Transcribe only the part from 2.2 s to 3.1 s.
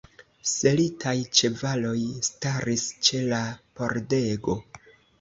staris